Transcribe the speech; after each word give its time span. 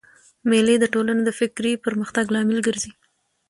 مېلې 0.49 0.75
د 0.79 0.85
ټولني 0.93 1.23
د 1.25 1.29
فکري 1.39 1.71
پرمختګ 1.85 2.25
لامل 2.35 2.59
ګرځي. 2.67 2.91